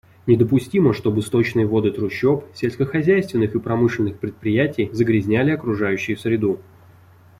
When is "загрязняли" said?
4.91-5.51